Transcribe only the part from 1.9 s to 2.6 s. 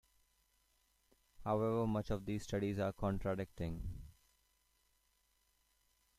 of these